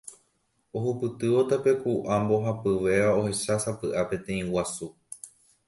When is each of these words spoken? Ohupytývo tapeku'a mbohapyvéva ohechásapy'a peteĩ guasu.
Ohupytývo 0.77 1.39
tapeku'a 1.51 2.13
mbohapyvéva 2.23 3.13
ohechásapy'a 3.19 4.01
peteĩ 4.09 4.43
guasu. 4.49 4.87